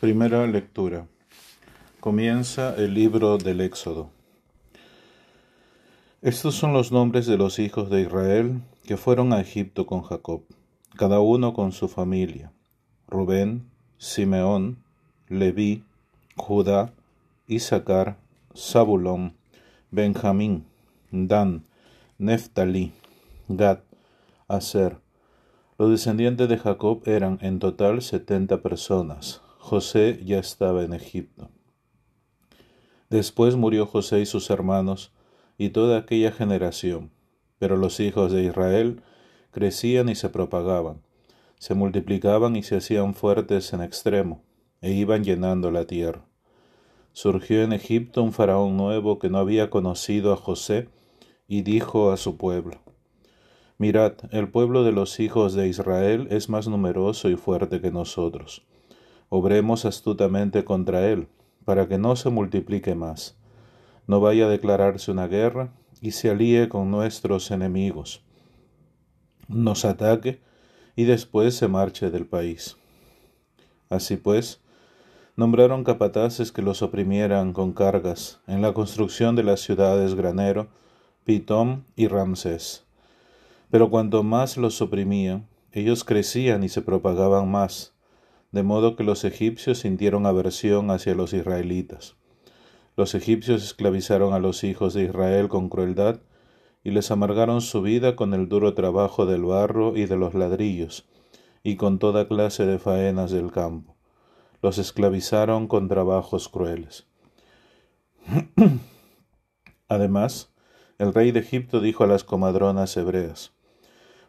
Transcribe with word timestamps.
Primera 0.00 0.46
lectura. 0.46 1.06
Comienza 2.00 2.74
el 2.74 2.94
libro 2.94 3.36
del 3.36 3.60
Éxodo. 3.60 4.08
Estos 6.22 6.54
son 6.54 6.72
los 6.72 6.90
nombres 6.90 7.26
de 7.26 7.36
los 7.36 7.58
hijos 7.58 7.90
de 7.90 8.00
Israel 8.00 8.62
que 8.84 8.96
fueron 8.96 9.34
a 9.34 9.42
Egipto 9.42 9.84
con 9.84 10.00
Jacob, 10.00 10.40
cada 10.96 11.20
uno 11.20 11.52
con 11.52 11.72
su 11.72 11.86
familia. 11.86 12.50
Rubén, 13.08 13.68
Simeón, 13.98 14.78
Leví, 15.28 15.84
Judá, 16.34 16.94
Isaacar, 17.46 18.16
Zabulón, 18.56 19.34
Benjamín, 19.90 20.64
Dan, 21.10 21.66
Neftalí, 22.16 22.92
Gad, 23.48 23.80
Aser. 24.48 24.96
Los 25.76 25.90
descendientes 25.90 26.48
de 26.48 26.56
Jacob 26.56 27.02
eran 27.04 27.38
en 27.42 27.58
total 27.58 28.00
setenta 28.00 28.62
personas. 28.62 29.42
José 29.70 30.20
ya 30.24 30.40
estaba 30.40 30.82
en 30.82 30.92
Egipto. 30.92 31.48
Después 33.08 33.54
murió 33.54 33.86
José 33.86 34.18
y 34.18 34.26
sus 34.26 34.50
hermanos 34.50 35.12
y 35.58 35.68
toda 35.68 35.96
aquella 35.96 36.32
generación, 36.32 37.12
pero 37.60 37.76
los 37.76 38.00
hijos 38.00 38.32
de 38.32 38.42
Israel 38.42 39.00
crecían 39.52 40.08
y 40.08 40.16
se 40.16 40.28
propagaban, 40.28 41.02
se 41.60 41.74
multiplicaban 41.74 42.56
y 42.56 42.64
se 42.64 42.78
hacían 42.78 43.14
fuertes 43.14 43.72
en 43.72 43.82
extremo, 43.82 44.42
e 44.80 44.90
iban 44.90 45.22
llenando 45.22 45.70
la 45.70 45.84
tierra. 45.84 46.26
Surgió 47.12 47.62
en 47.62 47.72
Egipto 47.72 48.24
un 48.24 48.32
faraón 48.32 48.76
nuevo 48.76 49.20
que 49.20 49.30
no 49.30 49.38
había 49.38 49.70
conocido 49.70 50.32
a 50.32 50.36
José, 50.36 50.88
y 51.46 51.62
dijo 51.62 52.10
a 52.10 52.16
su 52.16 52.36
pueblo, 52.36 52.80
Mirad, 53.78 54.14
el 54.32 54.48
pueblo 54.48 54.82
de 54.82 54.90
los 54.90 55.20
hijos 55.20 55.54
de 55.54 55.68
Israel 55.68 56.26
es 56.32 56.48
más 56.48 56.66
numeroso 56.66 57.30
y 57.30 57.36
fuerte 57.36 57.80
que 57.80 57.92
nosotros 57.92 58.64
obremos 59.30 59.86
astutamente 59.86 60.64
contra 60.64 61.08
él, 61.08 61.28
para 61.64 61.88
que 61.88 61.96
no 61.96 62.16
se 62.16 62.28
multiplique 62.28 62.94
más, 62.94 63.38
no 64.06 64.20
vaya 64.20 64.46
a 64.46 64.48
declararse 64.48 65.10
una 65.10 65.28
guerra 65.28 65.72
y 66.02 66.10
se 66.10 66.30
alíe 66.30 66.68
con 66.68 66.90
nuestros 66.90 67.50
enemigos, 67.50 68.22
nos 69.48 69.84
ataque 69.84 70.40
y 70.96 71.04
después 71.04 71.54
se 71.54 71.68
marche 71.68 72.10
del 72.10 72.26
país. 72.26 72.76
Así 73.88 74.16
pues, 74.16 74.60
nombraron 75.36 75.84
capataces 75.84 76.52
que 76.52 76.62
los 76.62 76.82
oprimieran 76.82 77.52
con 77.52 77.72
cargas 77.72 78.40
en 78.46 78.62
la 78.62 78.74
construcción 78.74 79.36
de 79.36 79.44
las 79.44 79.60
ciudades 79.60 80.14
Granero, 80.14 80.68
Pitón 81.24 81.84
y 81.96 82.08
Ramsés. 82.08 82.84
Pero 83.70 83.90
cuanto 83.90 84.22
más 84.22 84.56
los 84.56 84.82
oprimían, 84.82 85.46
ellos 85.72 86.02
crecían 86.02 86.64
y 86.64 86.68
se 86.68 86.82
propagaban 86.82 87.48
más, 87.50 87.94
de 88.52 88.62
modo 88.62 88.96
que 88.96 89.04
los 89.04 89.24
egipcios 89.24 89.78
sintieron 89.78 90.26
aversión 90.26 90.90
hacia 90.90 91.14
los 91.14 91.32
israelitas. 91.32 92.16
Los 92.96 93.14
egipcios 93.14 93.62
esclavizaron 93.62 94.34
a 94.34 94.38
los 94.38 94.64
hijos 94.64 94.94
de 94.94 95.04
Israel 95.04 95.48
con 95.48 95.68
crueldad 95.68 96.20
y 96.82 96.90
les 96.90 97.10
amargaron 97.10 97.60
su 97.60 97.82
vida 97.82 98.16
con 98.16 98.34
el 98.34 98.48
duro 98.48 98.74
trabajo 98.74 99.26
del 99.26 99.44
barro 99.44 99.96
y 99.96 100.06
de 100.06 100.16
los 100.16 100.34
ladrillos, 100.34 101.06
y 101.62 101.76
con 101.76 101.98
toda 101.98 102.26
clase 102.26 102.66
de 102.66 102.78
faenas 102.78 103.30
del 103.30 103.52
campo. 103.52 103.96
Los 104.62 104.78
esclavizaron 104.78 105.68
con 105.68 105.88
trabajos 105.88 106.48
crueles. 106.48 107.06
Además, 109.88 110.52
el 110.98 111.14
rey 111.14 111.32
de 111.32 111.40
Egipto 111.40 111.80
dijo 111.80 112.04
a 112.04 112.06
las 112.06 112.24
comadronas 112.24 112.96
hebreas, 112.96 113.52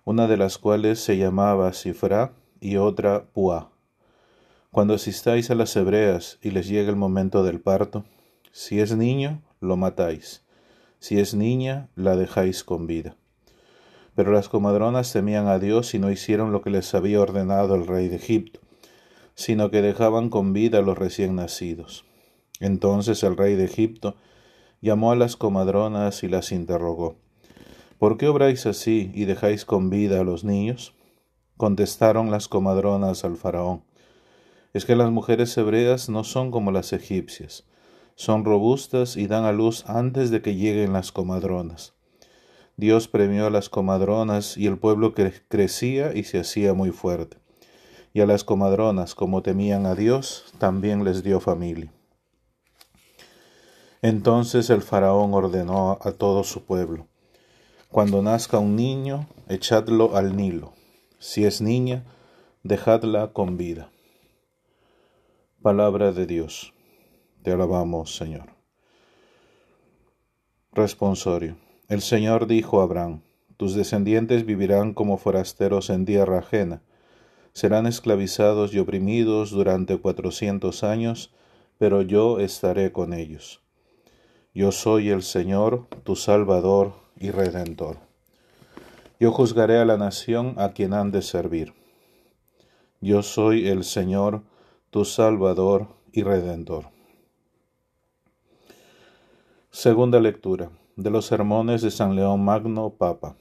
una 0.03 0.27
de 0.27 0.37
las 0.37 0.57
cuales 0.57 0.99
se 0.99 1.17
llamaba 1.17 1.73
Sifra 1.73 2.33
y 2.59 2.77
otra 2.77 3.25
Puá, 3.33 3.71
cuando 4.71 4.93
asistáis 4.93 5.51
a 5.51 5.55
las 5.55 5.75
hebreas 5.75 6.39
y 6.41 6.51
les 6.51 6.69
llega 6.69 6.89
el 6.89 6.95
momento 6.95 7.43
del 7.43 7.59
parto, 7.59 8.05
si 8.53 8.79
es 8.79 8.95
niño, 8.95 9.41
lo 9.59 9.75
matáis, 9.75 10.43
si 10.99 11.19
es 11.19 11.33
niña, 11.33 11.89
la 11.95 12.15
dejáis 12.15 12.63
con 12.63 12.87
vida. 12.87 13.17
Pero 14.15 14.31
las 14.31 14.47
comadronas 14.47 15.11
temían 15.11 15.47
a 15.47 15.59
Dios 15.59 15.93
y 15.93 15.99
no 15.99 16.09
hicieron 16.09 16.53
lo 16.53 16.61
que 16.61 16.69
les 16.69 16.95
había 16.95 17.19
ordenado 17.19 17.75
el 17.75 17.85
rey 17.85 18.07
de 18.07 18.15
Egipto, 18.15 18.61
sino 19.35 19.71
que 19.71 19.81
dejaban 19.81 20.29
con 20.29 20.53
vida 20.53 20.79
a 20.79 20.81
los 20.81 20.97
recién 20.97 21.35
nacidos. 21.35 22.05
Entonces 22.61 23.23
el 23.23 23.35
rey 23.35 23.55
de 23.55 23.65
Egipto 23.65 24.15
llamó 24.79 25.11
a 25.11 25.17
las 25.17 25.35
comadronas 25.35 26.23
y 26.23 26.29
las 26.29 26.53
interrogó, 26.53 27.17
¿Por 27.97 28.17
qué 28.17 28.29
obráis 28.29 28.65
así 28.65 29.11
y 29.13 29.25
dejáis 29.25 29.65
con 29.65 29.89
vida 29.89 30.21
a 30.21 30.23
los 30.23 30.45
niños? 30.45 30.95
Contestaron 31.57 32.31
las 32.31 32.47
comadronas 32.47 33.25
al 33.25 33.35
faraón, 33.35 33.83
es 34.73 34.85
que 34.85 34.95
las 34.95 35.11
mujeres 35.11 35.57
hebreas 35.57 36.09
no 36.09 36.23
son 36.23 36.51
como 36.51 36.71
las 36.71 36.93
egipcias, 36.93 37.65
son 38.15 38.45
robustas 38.45 39.17
y 39.17 39.27
dan 39.27 39.45
a 39.45 39.51
luz 39.51 39.83
antes 39.87 40.31
de 40.31 40.41
que 40.41 40.55
lleguen 40.55 40.93
las 40.93 41.11
comadronas. 41.11 41.93
Dios 42.77 43.07
premió 43.07 43.47
a 43.47 43.49
las 43.49 43.69
comadronas 43.69 44.57
y 44.57 44.67
el 44.67 44.77
pueblo 44.77 45.13
crecía 45.13 46.13
y 46.15 46.23
se 46.23 46.39
hacía 46.39 46.73
muy 46.73 46.91
fuerte. 46.91 47.37
Y 48.13 48.21
a 48.21 48.25
las 48.25 48.43
comadronas, 48.43 49.15
como 49.15 49.41
temían 49.41 49.85
a 49.85 49.95
Dios, 49.95 50.53
también 50.57 51.03
les 51.03 51.23
dio 51.23 51.39
familia. 51.39 51.91
Entonces 54.01 54.69
el 54.69 54.81
faraón 54.81 55.33
ordenó 55.33 55.99
a 56.01 56.11
todo 56.11 56.43
su 56.43 56.63
pueblo, 56.63 57.07
Cuando 57.89 58.21
nazca 58.21 58.57
un 58.57 58.75
niño, 58.75 59.27
echadlo 59.47 60.15
al 60.15 60.35
Nilo. 60.35 60.73
Si 61.19 61.45
es 61.45 61.61
niña, 61.61 62.03
dejadla 62.63 63.31
con 63.33 63.57
vida. 63.57 63.91
Palabra 65.61 66.11
de 66.11 66.25
Dios. 66.25 66.73
Te 67.43 67.51
alabamos, 67.51 68.15
Señor. 68.15 68.55
Responsorio. 70.71 71.55
El 71.87 72.01
Señor 72.01 72.47
dijo 72.47 72.81
a 72.81 72.85
Abraham, 72.85 73.21
tus 73.57 73.75
descendientes 73.75 74.43
vivirán 74.43 74.95
como 74.95 75.19
forasteros 75.19 75.91
en 75.91 76.05
tierra 76.05 76.39
ajena, 76.39 76.81
serán 77.53 77.85
esclavizados 77.85 78.73
y 78.73 78.79
oprimidos 78.79 79.51
durante 79.51 79.99
cuatrocientos 79.99 80.83
años, 80.83 81.31
pero 81.77 82.01
yo 82.01 82.39
estaré 82.39 82.91
con 82.91 83.13
ellos. 83.13 83.61
Yo 84.55 84.71
soy 84.71 85.09
el 85.09 85.21
Señor, 85.21 85.85
tu 86.03 86.15
Salvador 86.15 86.93
y 87.15 87.29
Redentor. 87.29 87.97
Yo 89.19 89.31
juzgaré 89.31 89.77
a 89.77 89.85
la 89.85 89.97
nación 89.97 90.55
a 90.57 90.71
quien 90.71 90.95
han 90.95 91.11
de 91.11 91.21
servir. 91.21 91.75
Yo 92.99 93.21
soy 93.21 93.67
el 93.67 93.83
Señor, 93.83 94.41
tu 94.91 95.05
Salvador 95.05 95.87
y 96.11 96.23
Redentor. 96.23 96.87
Segunda 99.69 100.19
lectura 100.19 100.69
de 100.97 101.09
los 101.09 101.27
sermones 101.27 101.81
de 101.81 101.91
San 101.91 102.17
León 102.17 102.43
Magno, 102.43 102.89
Papa. 102.89 103.37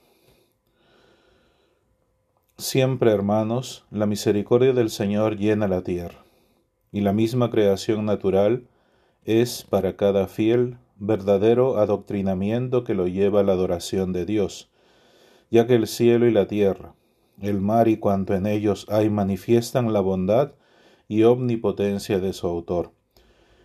Siempre, 2.57 3.11
hermanos, 3.11 3.85
la 3.91 4.07
misericordia 4.07 4.73
del 4.73 4.91
Señor 4.91 5.39
llena 5.39 5.67
la 5.67 5.83
tierra, 5.83 6.23
y 6.93 7.01
la 7.01 7.13
misma 7.13 7.51
creación 7.51 8.07
natural 8.07 8.69
es 9.25 9.67
para 9.69 9.97
cada 9.97 10.29
fiel 10.29 10.79
verdadero 10.99 11.79
adoctrinamiento 11.79 12.85
que 12.85 12.95
lo 12.95 13.09
lleva 13.09 13.41
a 13.41 13.43
la 13.43 13.55
adoración 13.55 14.13
de 14.13 14.25
Dios, 14.25 14.71
ya 15.51 15.67
que 15.67 15.75
el 15.75 15.89
cielo 15.89 16.29
y 16.29 16.31
la 16.31 16.47
tierra, 16.47 16.95
el 17.41 17.61
mar 17.61 17.89
y 17.89 17.97
cuanto 17.97 18.35
en 18.35 18.47
ellos 18.47 18.87
hay 18.89 19.11
manifiestan 19.11 19.93
la 19.93 19.99
bondad 19.99 20.53
y 21.11 21.25
omnipotencia 21.25 22.21
de 22.21 22.33
su 22.33 22.47
autor. 22.47 22.93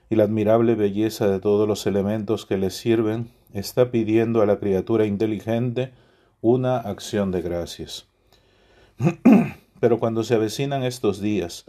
Y 0.09 0.16
la 0.16 0.23
admirable 0.23 0.73
belleza 0.73 1.28
de 1.28 1.39
todos 1.39 1.67
los 1.67 1.85
elementos 1.85 2.47
que 2.47 2.57
le 2.57 2.72
sirven 2.72 3.29
está 3.53 3.91
pidiendo 3.91 4.41
a 4.41 4.47
la 4.47 4.57
criatura 4.57 5.06
inteligente 5.06 5.94
una 6.41 6.78
acción 6.78 7.31
de 7.31 7.44
gracias. 7.44 8.07
Pero 9.79 10.00
cuando 10.00 10.23
se 10.23 10.34
avecinan 10.34 10.81
estos 10.81 11.22
días, 11.22 11.66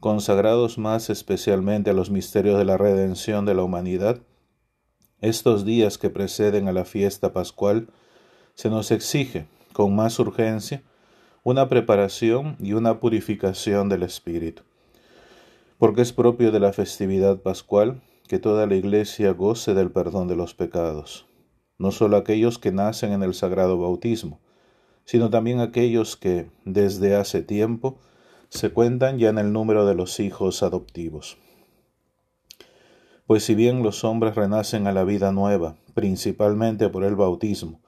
consagrados 0.00 0.78
más 0.78 1.10
especialmente 1.10 1.90
a 1.90 1.94
los 1.94 2.08
misterios 2.08 2.56
de 2.56 2.64
la 2.64 2.78
redención 2.78 3.44
de 3.44 3.54
la 3.54 3.64
humanidad, 3.64 4.22
estos 5.20 5.66
días 5.66 5.98
que 5.98 6.08
preceden 6.08 6.68
a 6.68 6.72
la 6.72 6.86
fiesta 6.86 7.34
pascual, 7.34 7.90
se 8.54 8.70
nos 8.70 8.90
exige, 8.90 9.46
con 9.74 9.94
más 9.94 10.18
urgencia, 10.20 10.82
una 11.42 11.68
preparación 11.68 12.56
y 12.60 12.72
una 12.72 12.98
purificación 12.98 13.90
del 13.90 14.04
espíritu 14.04 14.62
porque 15.78 16.02
es 16.02 16.12
propio 16.12 16.50
de 16.50 16.58
la 16.58 16.72
festividad 16.72 17.40
pascual 17.40 18.02
que 18.26 18.40
toda 18.40 18.66
la 18.66 18.74
Iglesia 18.74 19.32
goce 19.32 19.74
del 19.74 19.92
perdón 19.92 20.26
de 20.26 20.34
los 20.34 20.54
pecados, 20.54 21.26
no 21.78 21.92
solo 21.92 22.16
aquellos 22.16 22.58
que 22.58 22.72
nacen 22.72 23.12
en 23.12 23.22
el 23.22 23.32
sagrado 23.32 23.78
bautismo, 23.78 24.40
sino 25.04 25.30
también 25.30 25.60
aquellos 25.60 26.16
que, 26.16 26.50
desde 26.64 27.14
hace 27.14 27.42
tiempo, 27.42 27.98
se 28.48 28.70
cuentan 28.70 29.18
ya 29.18 29.28
en 29.28 29.38
el 29.38 29.52
número 29.52 29.86
de 29.86 29.94
los 29.94 30.20
hijos 30.20 30.62
adoptivos. 30.62 31.38
Pues 33.26 33.44
si 33.44 33.54
bien 33.54 33.82
los 33.82 34.04
hombres 34.04 34.34
renacen 34.34 34.86
a 34.86 34.92
la 34.92 35.04
vida 35.04 35.32
nueva, 35.32 35.76
principalmente 35.94 36.88
por 36.88 37.04
el 37.04 37.14
bautismo, 37.14 37.80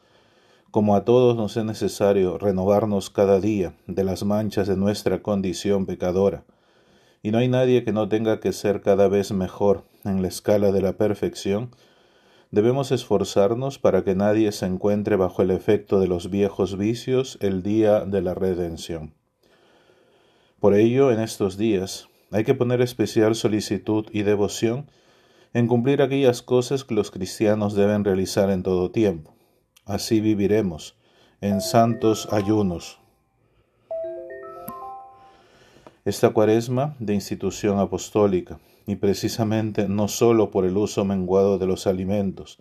como 0.70 0.94
a 0.94 1.04
todos 1.04 1.36
nos 1.36 1.56
es 1.56 1.64
necesario 1.64 2.38
renovarnos 2.38 3.10
cada 3.10 3.40
día 3.40 3.74
de 3.88 4.04
las 4.04 4.22
manchas 4.22 4.68
de 4.68 4.76
nuestra 4.76 5.22
condición 5.22 5.86
pecadora, 5.86 6.44
y 7.22 7.30
no 7.30 7.38
hay 7.38 7.48
nadie 7.48 7.84
que 7.84 7.92
no 7.92 8.08
tenga 8.08 8.40
que 8.40 8.52
ser 8.52 8.80
cada 8.80 9.08
vez 9.08 9.32
mejor 9.32 9.84
en 10.04 10.22
la 10.22 10.28
escala 10.28 10.72
de 10.72 10.80
la 10.80 10.94
perfección, 10.94 11.70
debemos 12.50 12.92
esforzarnos 12.92 13.78
para 13.78 14.02
que 14.04 14.14
nadie 14.14 14.52
se 14.52 14.66
encuentre 14.66 15.16
bajo 15.16 15.42
el 15.42 15.50
efecto 15.50 16.00
de 16.00 16.08
los 16.08 16.30
viejos 16.30 16.76
vicios 16.78 17.38
el 17.40 17.62
día 17.62 18.00
de 18.00 18.22
la 18.22 18.34
redención. 18.34 19.14
Por 20.58 20.74
ello, 20.74 21.10
en 21.10 21.20
estos 21.20 21.56
días, 21.56 22.08
hay 22.30 22.44
que 22.44 22.54
poner 22.54 22.80
especial 22.80 23.34
solicitud 23.34 24.06
y 24.12 24.22
devoción 24.22 24.90
en 25.52 25.66
cumplir 25.66 26.02
aquellas 26.02 26.42
cosas 26.42 26.84
que 26.84 26.94
los 26.94 27.10
cristianos 27.10 27.74
deben 27.74 28.04
realizar 28.04 28.50
en 28.50 28.62
todo 28.62 28.90
tiempo. 28.90 29.34
Así 29.84 30.20
viviremos 30.20 30.96
en 31.40 31.60
santos 31.60 32.28
ayunos. 32.30 32.99
Esta 36.04 36.30
cuaresma 36.30 36.96
de 36.98 37.14
institución 37.14 37.78
apostólica, 37.78 38.58
y 38.86 38.96
precisamente 38.96 39.88
no 39.88 40.08
sólo 40.08 40.50
por 40.50 40.64
el 40.64 40.76
uso 40.76 41.04
menguado 41.04 41.58
de 41.58 41.66
los 41.66 41.86
alimentos, 41.86 42.58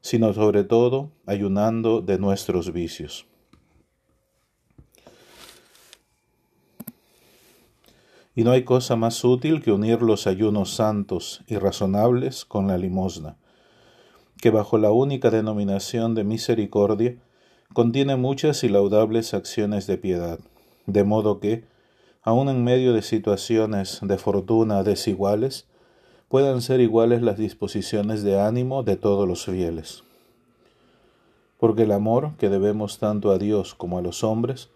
sino 0.00 0.32
sobre 0.32 0.64
todo 0.64 1.12
ayunando 1.26 2.00
de 2.00 2.18
nuestros 2.18 2.72
vicios. 2.72 3.26
Y 8.34 8.44
no 8.44 8.52
hay 8.52 8.64
cosa 8.64 8.96
más 8.96 9.22
útil 9.24 9.62
que 9.62 9.72
unir 9.72 10.00
los 10.00 10.26
ayunos 10.26 10.74
santos 10.74 11.42
y 11.46 11.56
razonables 11.56 12.44
con 12.44 12.66
la 12.66 12.78
limosna, 12.78 13.36
que 14.40 14.50
bajo 14.50 14.78
la 14.78 14.90
única 14.90 15.30
denominación 15.30 16.14
de 16.14 16.24
misericordia 16.24 17.16
contiene 17.74 18.16
muchas 18.16 18.64
y 18.64 18.68
laudables 18.68 19.34
acciones 19.34 19.86
de 19.86 19.98
piedad, 19.98 20.38
de 20.86 21.04
modo 21.04 21.40
que, 21.40 21.64
aun 22.22 22.48
en 22.48 22.64
medio 22.64 22.92
de 22.92 23.02
situaciones 23.02 24.00
de 24.02 24.18
fortuna 24.18 24.82
desiguales, 24.82 25.66
puedan 26.28 26.62
ser 26.62 26.80
iguales 26.80 27.22
las 27.22 27.38
disposiciones 27.38 28.22
de 28.22 28.40
ánimo 28.40 28.82
de 28.82 28.96
todos 28.96 29.26
los 29.26 29.46
fieles. 29.46 30.04
Porque 31.58 31.82
el 31.82 31.92
amor 31.92 32.32
que 32.38 32.48
debemos 32.48 32.98
tanto 32.98 33.30
a 33.30 33.38
Dios 33.38 33.74
como 33.74 33.98
a 33.98 34.02
los 34.02 34.22
hombres 34.22 34.70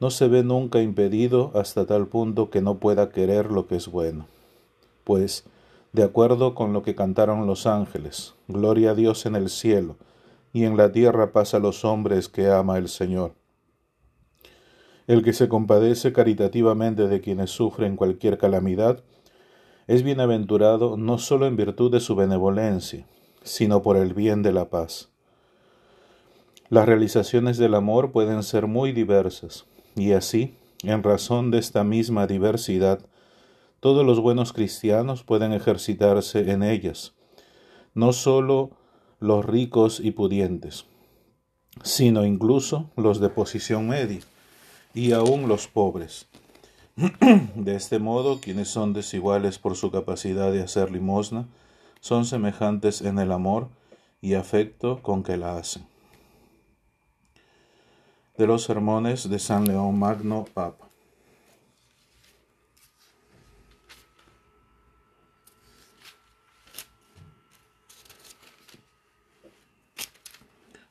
no 0.00 0.10
se 0.10 0.28
ve 0.28 0.42
nunca 0.42 0.80
impedido 0.80 1.52
hasta 1.54 1.86
tal 1.86 2.06
punto 2.06 2.50
que 2.50 2.60
no 2.60 2.78
pueda 2.78 3.10
querer 3.10 3.50
lo 3.50 3.66
que 3.66 3.76
es 3.76 3.88
bueno. 3.88 4.26
Pues, 5.04 5.44
de 5.92 6.02
acuerdo 6.02 6.54
con 6.54 6.72
lo 6.72 6.82
que 6.82 6.94
cantaron 6.94 7.46
los 7.46 7.66
ángeles, 7.66 8.34
Gloria 8.48 8.90
a 8.90 8.94
Dios 8.94 9.26
en 9.26 9.36
el 9.36 9.48
cielo, 9.50 9.96
y 10.52 10.64
en 10.64 10.76
la 10.76 10.90
tierra 10.90 11.32
paz 11.32 11.54
a 11.54 11.58
los 11.58 11.84
hombres 11.84 12.28
que 12.28 12.50
ama 12.50 12.78
el 12.78 12.88
Señor. 12.88 13.32
El 15.06 15.22
que 15.22 15.32
se 15.32 15.48
compadece 15.48 16.12
caritativamente 16.12 17.08
de 17.08 17.20
quienes 17.20 17.50
sufren 17.50 17.96
cualquier 17.96 18.38
calamidad, 18.38 19.02
es 19.86 20.02
bienaventurado 20.02 20.96
no 20.96 21.18
solo 21.18 21.46
en 21.46 21.56
virtud 21.56 21.92
de 21.92 22.00
su 22.00 22.14
benevolencia, 22.14 23.06
sino 23.42 23.82
por 23.82 23.96
el 23.98 24.14
bien 24.14 24.42
de 24.42 24.52
la 24.52 24.70
paz. 24.70 25.10
Las 26.70 26.86
realizaciones 26.86 27.58
del 27.58 27.74
amor 27.74 28.10
pueden 28.10 28.42
ser 28.42 28.66
muy 28.66 28.92
diversas, 28.92 29.66
y 29.94 30.12
así, 30.12 30.56
en 30.82 31.02
razón 31.02 31.50
de 31.50 31.58
esta 31.58 31.84
misma 31.84 32.26
diversidad, 32.26 33.00
todos 33.80 34.06
los 34.06 34.20
buenos 34.20 34.54
cristianos 34.54 35.22
pueden 35.22 35.52
ejercitarse 35.52 36.50
en 36.50 36.62
ellas, 36.62 37.12
no 37.92 38.14
sólo 38.14 38.70
los 39.20 39.44
ricos 39.44 40.00
y 40.00 40.12
pudientes, 40.12 40.86
sino 41.82 42.24
incluso 42.24 42.90
los 42.96 43.20
de 43.20 43.28
posición 43.28 43.86
media, 43.88 44.20
y 44.94 45.12
aun 45.12 45.48
los 45.48 45.68
pobres. 45.68 46.26
De 47.56 47.74
este 47.74 47.98
modo, 47.98 48.40
quienes 48.40 48.68
son 48.68 48.92
desiguales 48.92 49.58
por 49.58 49.76
su 49.76 49.90
capacidad 49.90 50.52
de 50.52 50.62
hacer 50.62 50.90
limosna, 50.90 51.46
son 52.00 52.24
semejantes 52.24 53.02
en 53.02 53.18
el 53.18 53.32
amor 53.32 53.68
y 54.22 54.34
afecto 54.34 55.02
con 55.02 55.22
que 55.22 55.36
la 55.36 55.58
hacen 55.58 55.84
de 58.36 58.46
los 58.46 58.64
sermones 58.64 59.28
de 59.28 59.38
San 59.38 59.66
León 59.66 59.98
Magno 59.98 60.44
Papa. 60.52 60.88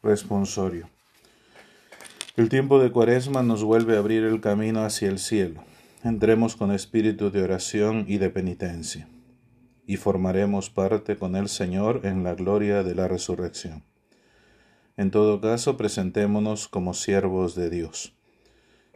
Responsorio. 0.02 0.93
El 2.36 2.50
tiempo 2.50 2.80
de 2.80 2.92
Cuaresma 2.92 3.44
nos 3.44 3.64
vuelve 3.64 3.96
a 3.96 4.00
abrir 4.00 4.24
el 4.24 4.42
camino 4.42 4.84
hacia 4.84 5.08
el 5.08 5.20
cielo. 5.20 5.64
Entremos 6.04 6.56
con 6.56 6.72
espíritu 6.72 7.30
de 7.30 7.44
oración 7.44 8.06
y 8.08 8.18
de 8.18 8.32
penitencia, 8.32 9.08
y 9.86 9.98
formaremos 9.98 10.72
parte 10.72 11.16
con 11.16 11.36
el 11.36 11.48
Señor 11.48 12.02
en 12.06 12.24
la 12.24 12.34
gloria 12.34 12.82
de 12.82 12.96
la 12.96 13.08
resurrección. 13.08 13.84
En 14.98 15.12
todo 15.12 15.42
caso, 15.42 15.78
presentémonos 15.78 16.68
como 16.68 16.96
siervos 16.96 17.54
de 17.54 17.70
Dios 17.70 18.16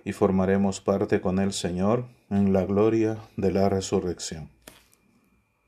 y 0.04 0.14
formaremos 0.14 0.82
parte 0.82 1.22
con 1.22 1.38
el 1.38 1.54
Señor 1.54 2.08
en 2.32 2.54
la 2.54 2.66
gloria 2.66 3.20
de 3.36 3.52
la 3.52 3.70
resurrección. 3.70 4.57